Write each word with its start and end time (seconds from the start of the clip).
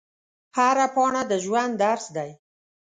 هره 0.57 0.85
پاڼه 0.95 1.21
د 1.31 1.33
ژوند 1.45 1.73
درس 1.83 2.05
دی 2.15 2.31